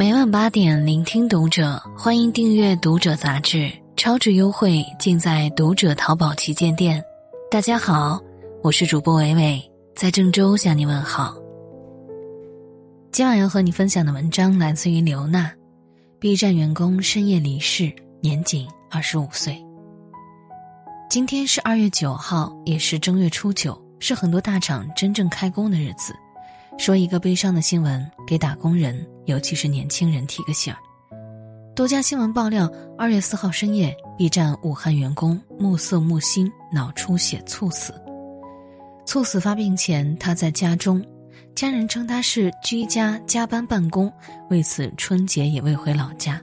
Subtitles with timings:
[0.00, 7.04] 每晚八点，聆听读者，欢迎订阅《读者》杂志，超值优惠尽在《读者》淘宝旗舰店。
[7.50, 8.18] 大家好，
[8.62, 9.62] 我是主播伟伟，
[9.94, 11.36] 在郑州向你问好。
[13.12, 15.52] 今晚要和你分享的文章来自于刘娜
[16.18, 17.92] ，B 站员工深夜离世，
[18.22, 19.62] 年仅二十五岁。
[21.10, 26.14] 今天是二月九号，也是正月初九，是很多大厂真正开工的日子。
[26.78, 30.78] 说一个悲伤的新闻，给打工人，尤其是年轻人提个醒儿。
[31.74, 37.94] 多家新闻爆料，二月四号深夜，B 站武汉员工木色木星脑出血猝死。
[39.06, 41.02] 猝死发病前，他在家中，
[41.54, 44.12] 家人称他是居家加班办公，
[44.50, 46.40] 为此春节也未回老家。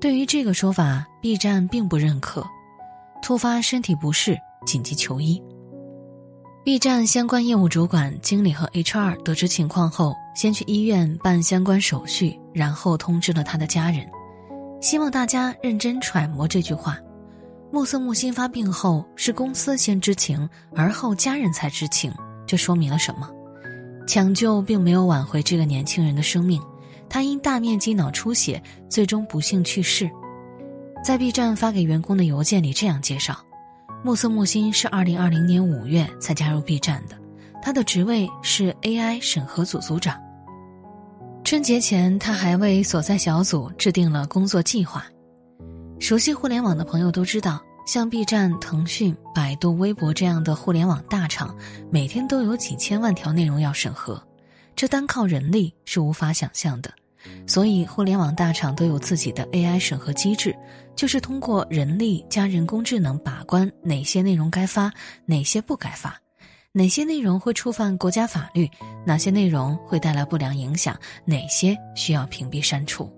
[0.00, 2.44] 对于这个说法，B 站并不认可。
[3.22, 5.40] 突发身体不适，紧急求医。
[6.64, 14.08] B 站相关业务主管、经理和 HR 得知情况后，先去医院办相关手续，然后通知了他的家人。
[14.80, 16.98] 希望大家认真揣摩这句话：
[17.70, 22.12] 木色木心发病后，是公司先知情，而后家人才知情。
[22.46, 23.30] 这说明了什么？
[24.06, 26.60] 抢救并没有挽回这个年轻人的生命，
[27.08, 30.10] 他因大面积脑出血，最终不幸去世。
[31.04, 33.36] 在 B 站发给员工的邮件里这样介绍。
[34.04, 37.16] 木色木心是二零二零年五月才加入 B 站的，
[37.62, 40.20] 他的职位是 AI 审核组组长。
[41.52, 45.04] 春节前，他还为所在小组制定了工作计划。
[46.00, 51.54] 熟悉互联网的朋友都知道，像 B 站、腾讯、百度、微博这样的互联网大厂，
[51.90, 54.26] 每天都有几千万条内容要审核，
[54.74, 56.90] 这单靠人力是无法想象的。
[57.46, 60.56] 所以，互联网大厂都有自己的 AI 审核机制，
[60.96, 64.90] 就是通过人力加人工智能把关哪些内容该发，
[65.26, 66.18] 哪些不该发，
[66.74, 68.66] 哪些内容会触犯国家法律，
[69.04, 73.12] 哪些内容会带来不良影响，哪些需要屏蔽删除。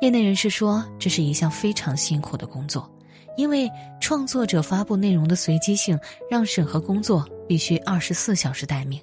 [0.00, 2.88] 业内人士说，这是一项非常辛苦的工作，
[3.36, 3.68] 因为
[4.00, 5.98] 创作者发布内容的随机性，
[6.30, 9.02] 让审核工作必须二十四小时待命。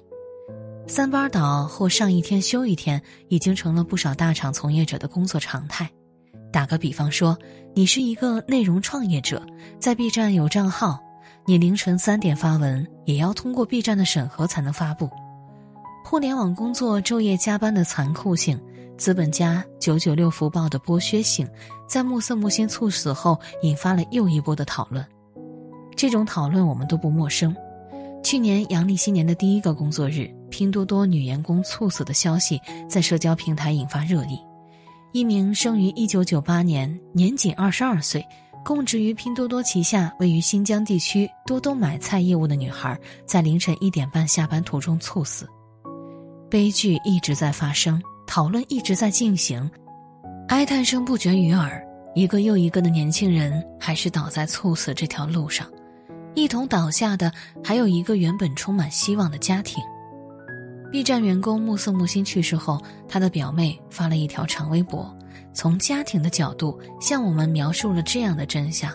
[0.86, 5.86] 三班倒或上一天休一天，已经成了不少大厂从业者的工作常态。
[6.50, 7.36] 打个比方说，
[7.74, 9.44] 你是一个内容创业者，
[9.78, 10.98] 在 B 站有账号，
[11.48, 15.08] 你凌晨三点发文，也要通过 B 站的审核才能发布。
[16.04, 18.60] 互联网工作昼夜加班的残酷性，
[18.98, 21.48] 资本家九九六福报的剥削性，
[21.88, 25.06] 在暮色木星猝死后，引发了又一波的讨论。
[25.94, 27.54] 这种讨论我们都不陌生。
[28.24, 30.28] 去年阳历新年的第一个工作日。
[30.48, 32.58] 拼多多女员工猝死的消息
[32.88, 34.38] 在社交平台引发热议。
[35.12, 38.24] 一名生于1998年、年仅22岁、
[38.66, 45.48] 供职于拼多多旗下位于新疆地区多多买菜业务的女孩，在凌晨一点半下班途中猝死。
[46.50, 49.70] 悲剧一直在发生，讨论一直在进行，
[50.48, 51.80] 哀叹声不绝于耳。
[52.16, 55.64] 一个又一个的年轻人还是倒在猝死这条路上，
[56.34, 57.32] 一同倒下的
[57.62, 59.80] 还有一个原本充满希望的家庭。
[60.90, 65.15] B 站员工目色木星去世后，他的表妹发了一条长微博，
[65.56, 68.92] 从家庭的角度向我们描述了这样的真相：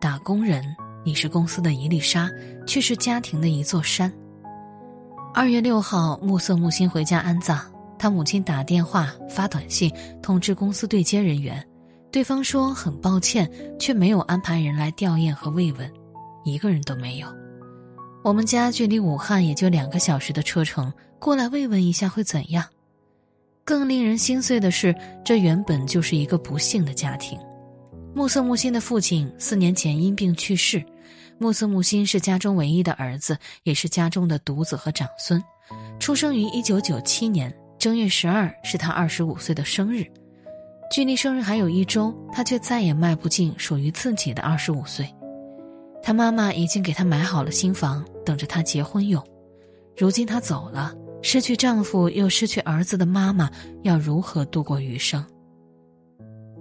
[0.00, 0.60] 打工人，
[1.04, 2.28] 你是公司的一粒沙，
[2.66, 4.12] 却是家庭的一座山。
[5.32, 7.60] 二月六号，暮色木心回家安葬，
[7.96, 9.88] 他母亲打电话发短信
[10.20, 11.64] 通知公司对接人员，
[12.10, 13.48] 对方说很抱歉，
[13.78, 15.88] 却没有安排人来吊唁和慰问，
[16.42, 17.28] 一个人都没有。
[18.24, 22.64] 我们家距离武汉也就两个小时的车程，过来慰问一下会怎样？
[23.64, 27.38] 更令人心碎的是，这原本就是一个不幸的家庭。
[28.14, 30.84] 木色木心的父亲四年前因病去世，
[31.38, 35.42] 木色木心是家中唯一的儿子，也是家中的独子和长孙。
[35.98, 40.04] 出生于一九九七年正月十二，是他二十五岁的生日。
[40.90, 45.08] 距离生日还有一周，他却再也迈不进属于自己的二十五岁。
[46.02, 49.24] 他妈妈已经给他买好了新房，等着他结婚用。
[49.96, 53.48] 如今他走了，失去丈夫又失去儿子的妈妈
[53.82, 55.24] 要如何度过余生？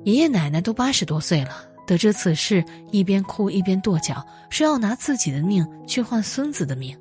[0.06, 6.98] 爷爷奶奶都八十多岁了，得知此事，一边哭一边跺脚，说要拿自己的命去换孙子的命，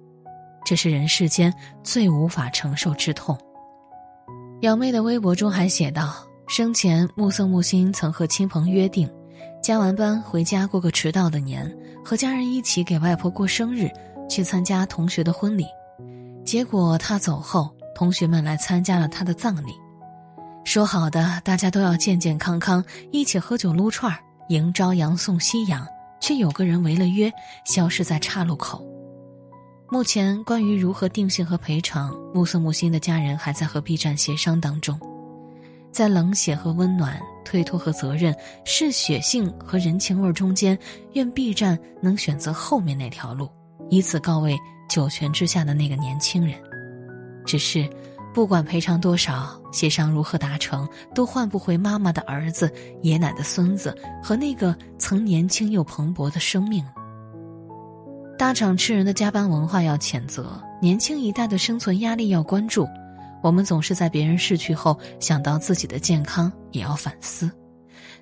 [0.64, 1.52] 这是人世间
[1.84, 3.38] 最无法承受之痛。
[4.60, 6.14] 表妹的微博中还写道：
[6.48, 9.08] 生前目色木心曾和亲朋约定。
[9.62, 11.70] 加完班回家过个迟到的年，
[12.02, 13.90] 和家人一起给外婆过生日，
[14.28, 15.66] 去参加同学的婚礼。
[16.44, 19.72] 结果他走后，同学们来参加了他的葬礼。
[20.64, 25.86] 说好的大家都要健健康康，一起喝酒撸串儿迎朝阳送夕阳，
[26.20, 27.32] 却有个人违了约，
[27.64, 28.84] 消失在岔路口。
[29.88, 34.98] 目前关于如何定性和赔偿，木色木星的家人还在和 B 站协商当中。
[35.90, 38.32] 在冷血和温暖、推脱和责任、
[38.64, 40.78] 嗜血性和人情味中间，
[41.14, 43.48] 愿 B 站能选择后面那条路，
[43.90, 44.58] 以此告慰
[44.88, 46.56] 九泉之下的那个年轻人。
[47.44, 47.88] 只是，
[48.32, 52.72] 不管赔偿多少，协商如何达成，都换不回妈妈的儿子、
[53.02, 56.84] 爷奶的孙子和那个曾年轻又蓬勃的生命。
[58.38, 62.86] 大厂吃人的加班文化要谴责，年轻一代的生存压力要关注。
[63.42, 67.50] 我们总是在别人逝去后想到自己的健康，也要反思。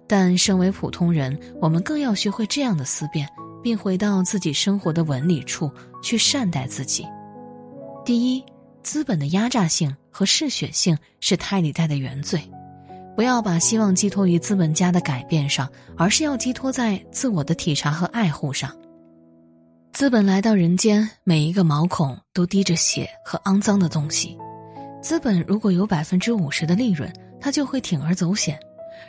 [0.06, 3.28] 但身为普通人，我们更要学会这样的思辨，
[3.62, 5.70] 并回到自己生活的纹理处
[6.02, 7.06] 去善待自己。
[8.04, 8.44] 第一，
[8.82, 12.40] 资本的压榨性和嗜血性是胎里带的原罪，
[13.14, 18.74] 不要把希望寄托于资本家的改变上，而是要寄托在自我的体察和爱护上。
[19.92, 24.38] 资本来到人间，每一个毛孔都滴着血和肮脏的东西。
[25.02, 28.54] 资本如果有百分之五十的利润，他就会铤而走险；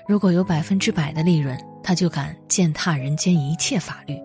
[0.07, 4.16] 如果有百分之百的利润，他就敢践踏人间一切法律；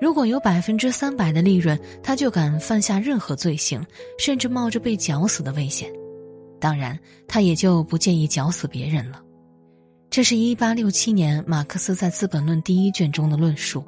[0.00, 3.84] 如果有百分之三百的利润，他就敢犯下任何罪行，
[4.18, 5.90] 甚至冒着被绞死的危险。
[6.60, 6.98] 当然，
[7.28, 9.20] 他也就不介意绞死别人了。
[10.10, 13.84] 这是一八六七年马克思在《资本论》第一卷中的论述。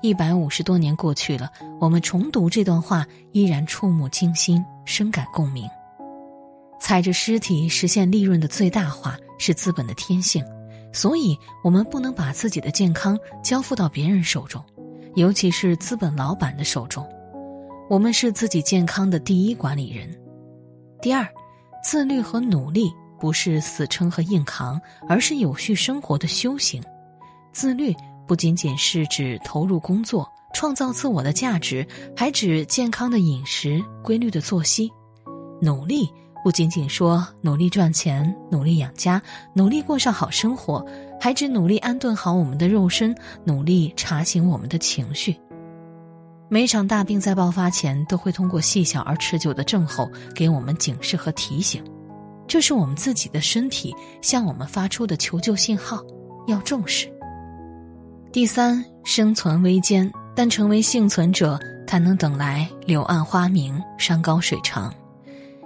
[0.00, 1.50] 一百五十多年过去了，
[1.80, 5.68] 我们重读这段话，依然触目惊心，深感共鸣。
[6.80, 10.44] 踩着尸体实现利润的最大化是资本的天性，
[10.92, 14.64] 所以我们不能把自己的健康交付到别人手中，
[15.18, 17.06] 尤其是资本老板的手中。
[17.90, 20.08] 我们是自己健康的第一管理人。
[21.02, 21.26] 第二，
[21.82, 26.82] 自律和努力不是死撑和硬扛，而是有序生活的修行。
[27.52, 27.94] 自律
[28.26, 31.86] 不仅仅是指投入工作、创造自我的价值，
[32.16, 34.90] 还指健康的饮食、规律的作息。
[35.60, 36.08] 努力。
[36.44, 39.20] 不仅仅说努力赚钱、努力养家、
[39.54, 40.86] 努力过上好生活，
[41.20, 45.36] 还只努力安顿好我们的肉身，努力查醒我们的情绪。
[46.48, 51.84] 每场大病在爆发前，都会通过细小而持久的症候给我们警示和提醒，
[52.46, 56.02] 这是我们自己的身体向我们发出的求救信号，
[56.46, 57.06] 要重视。
[58.32, 64.92] 第三，生存危艰，但成为幸存者，才能等来柳暗花明、山高水长。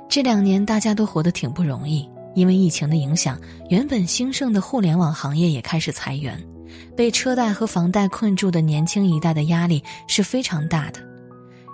[0.08, 6.42] 这两年大家都活得挺不容易，因为疫情的影响，原本兴盛的互联网行业也开始裁员，
[6.96, 11.00] 被车贷和房贷困住的年轻一代的压力是非常大的。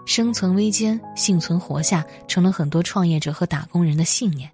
[0.07, 4.51] 生存危艰，幸存活下，成了很多创业者和打工人的信念。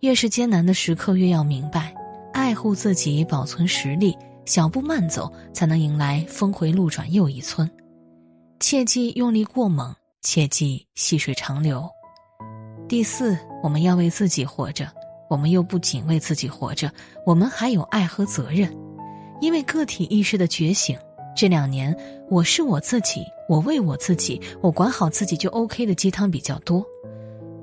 [0.00, 1.94] 越是艰难的时刻，越要明白，
[2.32, 7.70] 爱护自己，保存实力，小步慢走，才能迎来峰回路转又一村。
[8.58, 11.88] 切忌用力过猛，切忌细水长流。
[12.88, 14.92] 第四，我们要为自己活着，
[15.32, 16.92] 我们又不仅为自己活着，
[17.24, 18.70] 我们还有爱和责任。
[19.40, 20.94] 因为个体意识的觉醒，
[21.34, 21.96] 这两年
[22.28, 26.84] 我是我自己，我为我自己，我管好自己就 OK 的鸡汤比较多。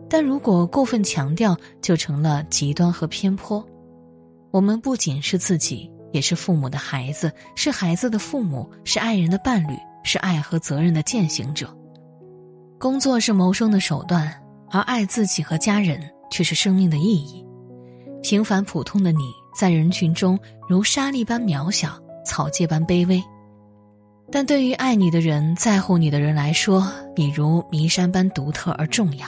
[0.09, 3.63] 但如果过分强调，就成了极端和偏颇。
[4.49, 11.71] 我们不仅是自己，也是父母的孩子，是孩子的父母，是爱人的伴侣，是爱和责任的践行者。
[12.79, 14.33] 工作是谋生的手段。
[14.71, 15.99] 而爱自己和家人
[16.29, 17.43] 却是生命的意义。
[18.21, 23.21] 平凡普通的你在人群中如沙粒般渺小，草芥般卑微；
[24.31, 26.85] 但对于爱你的人、在乎你的人来说，
[27.15, 29.27] 你如弥山般独特而重要。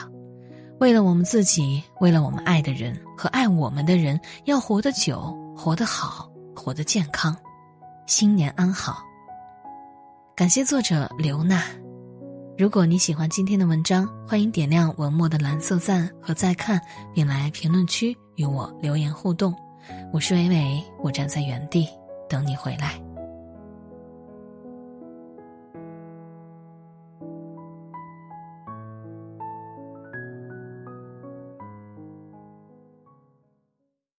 [0.78, 7.36] 为了我们自己，为了我们爱的人和爱我们的人，要活得久、活得好、活得健康。
[8.06, 9.02] 新年安好。
[10.34, 11.62] 感谢作者刘娜。
[12.58, 16.80] 如果你喜欢今天的文章，欢迎点亮文末的蓝色赞和再看，
[17.14, 19.54] 并来评论区与我留言互动。
[20.12, 21.88] 我是伟伟，我站在原地
[22.28, 23.00] 等你回来。